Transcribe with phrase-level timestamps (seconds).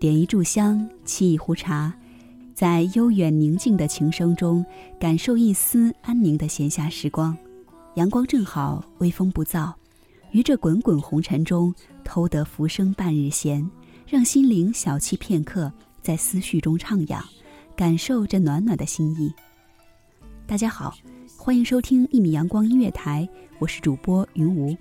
[0.00, 1.94] 点一炷香，沏一壶茶，
[2.52, 4.66] 在悠远宁静的琴声中，
[4.98, 7.36] 感受一丝安宁的闲暇时光。
[7.94, 9.72] 阳光正好，微风不燥，
[10.32, 13.70] 于这滚滚红尘中，偷得浮生半日闲，
[14.04, 17.22] 让心灵小憩片刻，在思绪中徜徉，
[17.76, 19.32] 感受这暖暖的心意。
[20.44, 20.96] 大家好，
[21.36, 23.28] 欢迎收听一米阳光音乐台，
[23.60, 24.76] 我是主播云无。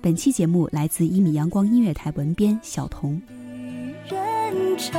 [0.00, 3.20] 本期节目来自一米阳光音乐台文编小童。
[4.08, 4.98] 人潮，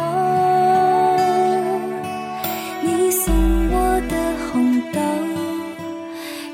[2.83, 3.33] 你送
[3.69, 4.99] 我的红豆，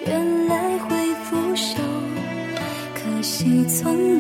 [0.06, 1.78] 原来会腐朽，
[2.94, 4.13] 可惜从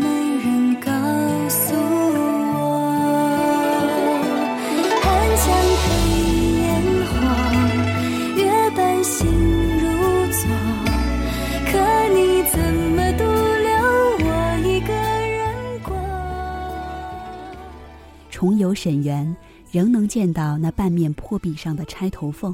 [18.43, 19.33] 重游沈园，
[19.71, 22.53] 仍能见到那半面破壁上的钗头凤，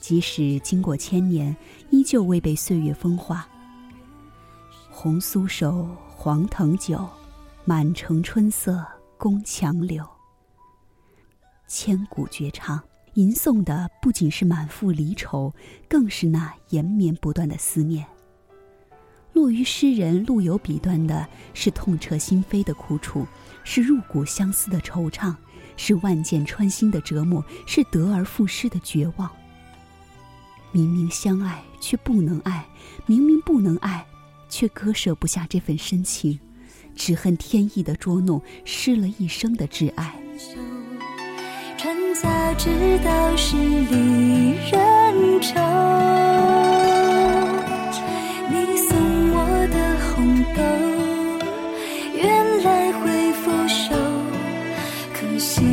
[0.00, 1.54] 即使经过千年，
[1.90, 3.46] 依旧未被岁月风化。
[4.88, 7.06] 红酥手，黄藤酒，
[7.66, 8.82] 满城春色
[9.18, 10.02] 宫墙柳。
[11.68, 15.52] 千古绝唱，吟诵的不仅是满腹离愁，
[15.90, 18.06] 更是那延绵不断的思念。
[19.40, 23.26] 落于诗人陆游笔端的是痛彻心扉的苦楚，
[23.64, 25.34] 是入骨相思的惆怅，
[25.78, 29.30] 是万箭穿心的折磨，是得而复失的绝望。
[30.72, 32.66] 明明相爱却不能爱，
[33.06, 34.04] 明明不能爱，
[34.50, 36.38] 却割舍不下这份深情，
[36.94, 40.20] 只恨天意的捉弄，失了一生的挚爱。
[41.78, 42.68] 船家知
[43.02, 45.54] 道是离人愁，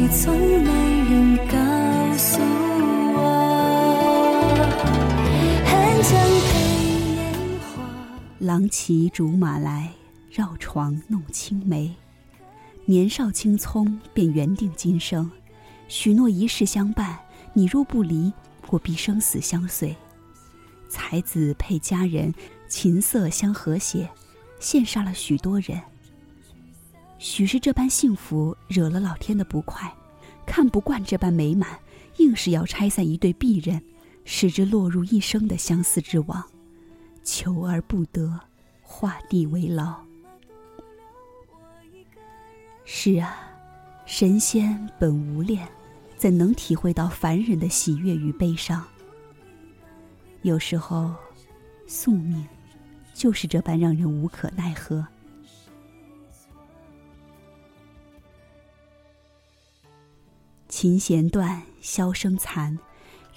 [0.09, 0.71] 从没
[1.09, 2.39] 人告诉
[3.13, 3.17] 我。
[5.65, 6.53] 寒江黑
[7.15, 7.19] 烟
[7.59, 7.83] 花。
[8.39, 9.91] 郎骑竹马来，
[10.31, 11.93] 绕床弄青梅。
[12.85, 15.29] 年少青葱，便缘定今生，
[15.89, 17.19] 许诺一世相伴。
[17.53, 18.31] 你若不离，
[18.69, 19.95] 我必生死相随。
[20.87, 22.33] 才子配佳人，
[22.69, 24.09] 琴瑟相和谐，
[24.61, 25.81] 羡煞了许多人。
[27.19, 29.91] 许是这般幸福惹了老天的不快，
[30.45, 31.79] 看不惯这般美满，
[32.17, 33.81] 硬是要拆散一对璧人，
[34.23, 36.43] 使之落入一生的相思之网。
[37.23, 38.39] 求而不得，
[38.81, 39.95] 画地为牢。
[42.85, 43.35] 是啊，
[44.05, 45.67] 神仙本无恋，
[46.15, 48.85] 怎能体会到凡人的喜悦与悲伤？
[50.43, 51.13] 有时候，
[51.85, 52.47] 宿命
[53.13, 55.05] 就是这般让人无可奈何。
[60.79, 62.77] 琴弦断，箫声残，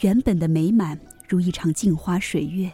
[0.00, 2.70] 原本的美满如一场镜花水月，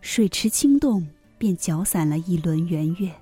[0.00, 1.04] 水池轻动，
[1.36, 3.12] 便搅散了一轮圆月。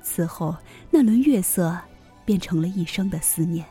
[0.00, 0.56] 此后，
[0.90, 1.78] 那轮月色
[2.24, 3.62] 变成了一生的思念。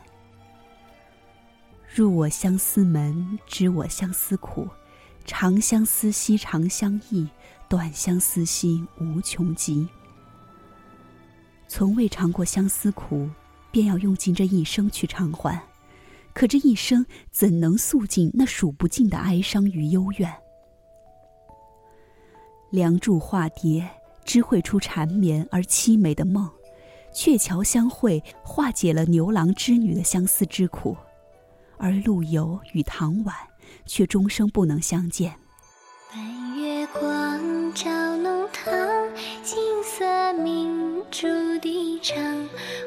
[1.92, 4.68] 入我相思门，知我相思苦。
[5.24, 7.26] 长相思兮长相忆，
[7.68, 9.88] 短相思兮无穷极。
[11.66, 13.28] 从未尝过相思苦，
[13.72, 15.60] 便要用尽这一生去偿还。
[16.38, 20.32] 可这一生怎能诉尽那数不尽的哀伤与幽怨？
[22.70, 23.84] 梁祝化蝶，
[24.24, 26.46] 织绘出缠绵而凄美的梦；
[27.12, 30.96] 鹊桥相会，化解了牛郎织女的相思之苦。
[31.76, 33.34] 而陆游与唐婉。
[33.84, 35.34] 却终生不能相见。
[36.10, 36.18] 白
[36.56, 38.72] 月光照弄堂，
[39.42, 41.26] 金色明珠
[41.60, 42.16] 低唱。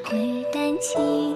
[0.04, 1.31] 挥丹轻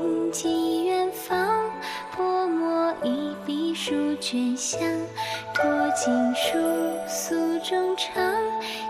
[4.28, 4.80] 卷香。
[5.54, 6.58] 托锦书
[7.06, 8.12] 诉衷肠，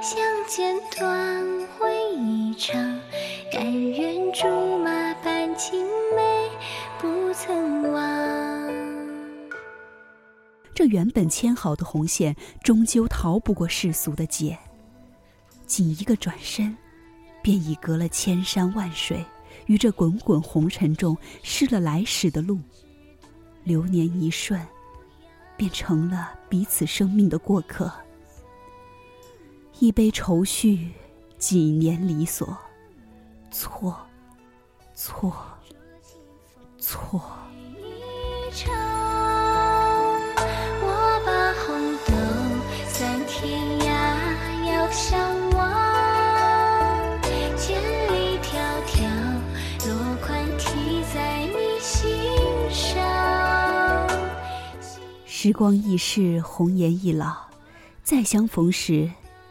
[0.01, 0.19] 相
[0.49, 2.75] 见短会一场。
[3.53, 4.47] 但愿竹
[4.79, 5.85] 马伴青
[6.17, 6.49] 梅，
[6.99, 8.03] 不曾忘。
[10.75, 12.35] 这原本牵好的红线，
[12.65, 14.57] 终究逃不过世俗的劫。
[15.67, 16.75] 仅一个转身，
[17.43, 19.23] 便已隔了千山万水，
[19.67, 22.59] 于这滚滚红尘中失了来时的路。
[23.65, 24.59] 流年一瞬，
[25.57, 27.91] 便成了彼此生命的过客。
[29.79, 30.93] 一杯愁绪，
[31.39, 32.57] 几年离索，
[33.51, 33.97] 错，
[34.95, 35.35] 错，
[36.79, 37.21] 错。
[55.47, 57.37] 时光易逝，红颜易老，
[58.03, 59.09] 再相逢时，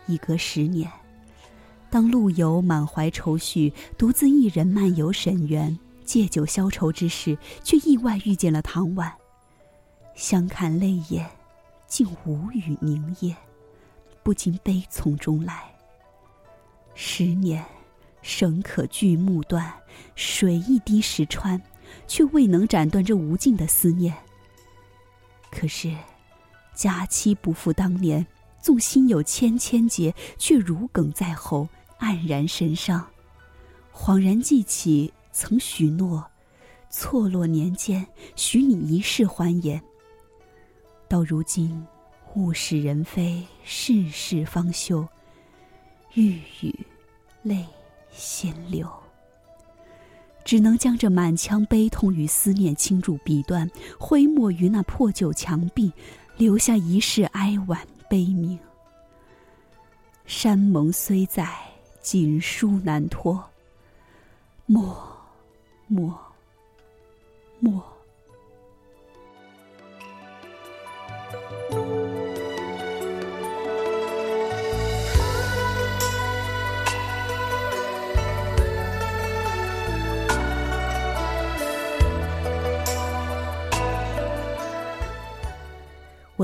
[0.07, 0.91] 已隔十年。
[1.89, 9.09] 当陆游满怀愁绪，独自一人漫游沈园，借酒消愁之时，却意外遇见了唐婉。
[10.15, 11.25] 相看泪眼，
[11.87, 13.33] 竟无语凝噎，
[14.21, 15.63] 不禁悲从中来。
[16.93, 17.63] 十年，
[18.21, 19.73] 绳可锯木断，
[20.13, 21.57] 水一滴石穿，
[22.05, 24.13] 却未能斩断这无尽的思念。
[25.57, 25.95] 可是，
[26.73, 28.27] 佳期不复当年，
[28.61, 33.07] 纵心有千千结，却如鲠在喉，黯然神伤。
[33.93, 36.29] 恍然记起，曾许诺，
[36.89, 38.05] 错落年间，
[38.35, 39.81] 许你一世欢颜。
[41.07, 41.87] 到如今，
[42.35, 45.07] 物是人非，世事方休，
[46.15, 46.85] 欲语
[47.43, 47.65] 泪
[48.11, 49.04] 先流。
[50.45, 53.69] 只能将这满腔悲痛与思念倾注笔端，
[53.99, 55.91] 挥墨于那破旧墙壁，
[56.37, 58.57] 留下一世哀婉悲鸣。
[60.27, 61.49] 山盟虽在，
[61.99, 63.43] 锦书难托。
[64.67, 64.95] 莫，
[65.87, 66.15] 莫，
[67.59, 67.94] 莫。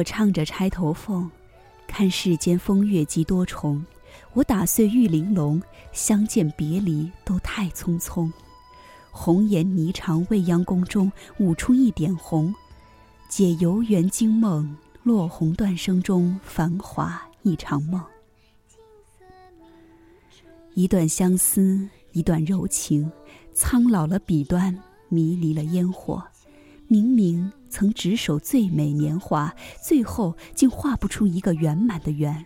[0.02, 1.26] 我唱着《钗头凤》，
[1.86, 3.86] 看世间风月几多重。
[4.34, 8.28] 我打碎玉玲珑，相见别离都太匆匆。
[9.12, 12.52] 红颜霓裳未央宫中，舞出一点红，
[13.30, 18.04] 解游园惊梦，落红断声中，繁华一场梦。
[20.74, 23.12] 一段相思，一段柔情，
[23.54, 24.76] 苍老了笔端，
[25.10, 26.24] 迷离了烟火。
[26.88, 27.54] 明明。
[27.72, 32.46] 曾执手最美年华，最后竟画不出一个圆满的圆。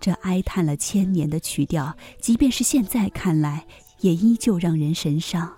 [0.00, 3.66] 这哀叹了千年的曲调，即便是现在看来，
[4.00, 5.52] 也依旧让人神伤。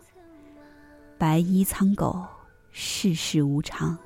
[1.16, 2.26] 白衣苍狗，
[2.72, 3.96] 世事无常。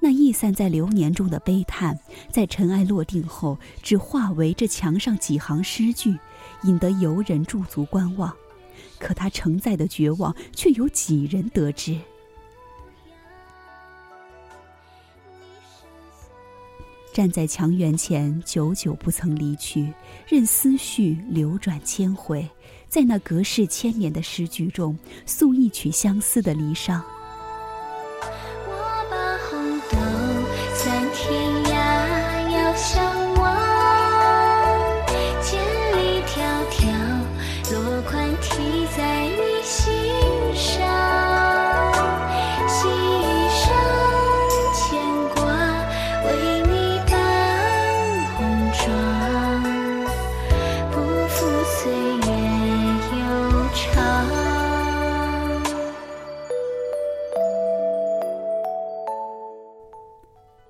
[0.00, 1.96] 那溢散在流年中的悲叹，
[2.28, 6.18] 在尘埃落定后，只化为这墙上几行诗句，
[6.64, 8.34] 引得游人驻足观望。
[8.98, 11.96] 可他承载的绝望，却有几人得知？
[17.12, 19.92] 站在墙垣前，久久不曾离去，
[20.26, 22.48] 任思绪流转千回，
[22.88, 26.98] 在那隔世千年的诗句中，诉一曲相思的离殇。